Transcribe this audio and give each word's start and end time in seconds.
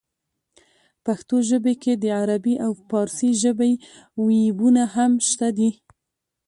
پښتو 1.05 1.35
ژبې 1.49 1.73
کې 1.81 1.93
د 2.03 2.05
عربۍ 2.21 2.55
او 2.65 2.71
پارسۍ 2.89 3.31
ژبې 3.43 3.71
وييونه 4.23 4.83
هم 4.95 5.11
شته 5.29 5.47
دي 5.57 5.69